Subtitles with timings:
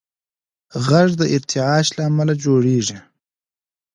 [0.87, 2.97] غږ د ارتعاش له امله جوړېږي.